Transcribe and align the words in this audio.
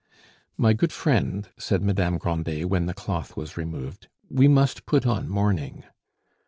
"My 0.57 0.73
good 0.73 0.91
friend," 0.91 1.47
said 1.59 1.83
Madame 1.83 2.17
Grandet, 2.17 2.65
when 2.67 2.87
the 2.87 2.93
cloth 2.95 3.37
was 3.37 3.55
removed, 3.55 4.07
"we 4.31 4.47
must 4.47 4.87
put 4.87 5.05
on 5.05 5.29
mourning." 5.29 5.83